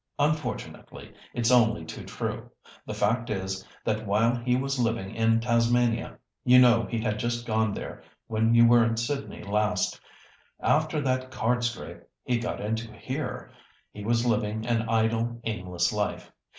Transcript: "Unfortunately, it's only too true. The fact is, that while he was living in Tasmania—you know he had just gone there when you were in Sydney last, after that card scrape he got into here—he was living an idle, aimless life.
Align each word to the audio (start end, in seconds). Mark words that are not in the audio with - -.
"Unfortunately, 0.17 1.13
it's 1.31 1.51
only 1.51 1.85
too 1.85 2.03
true. 2.03 2.49
The 2.87 2.95
fact 2.95 3.29
is, 3.29 3.63
that 3.85 4.07
while 4.07 4.35
he 4.35 4.55
was 4.55 4.79
living 4.79 5.13
in 5.13 5.39
Tasmania—you 5.39 6.57
know 6.57 6.87
he 6.89 6.99
had 6.99 7.19
just 7.19 7.45
gone 7.45 7.71
there 7.75 8.01
when 8.25 8.55
you 8.55 8.65
were 8.65 8.83
in 8.83 8.97
Sydney 8.97 9.43
last, 9.43 10.01
after 10.59 11.01
that 11.01 11.29
card 11.29 11.63
scrape 11.63 12.01
he 12.23 12.39
got 12.39 12.59
into 12.59 12.91
here—he 12.91 14.03
was 14.03 14.25
living 14.25 14.65
an 14.65 14.89
idle, 14.89 15.39
aimless 15.43 15.93
life. 15.93 16.31